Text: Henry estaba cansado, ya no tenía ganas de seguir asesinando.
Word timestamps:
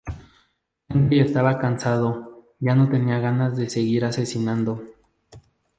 Henry 0.87 1.19
estaba 1.19 1.59
cansado, 1.59 2.55
ya 2.57 2.73
no 2.73 2.89
tenía 2.89 3.19
ganas 3.19 3.55
de 3.55 3.69
seguir 3.69 4.03
asesinando. 4.03 4.81